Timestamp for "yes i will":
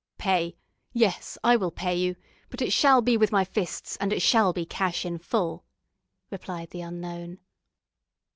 0.93-1.69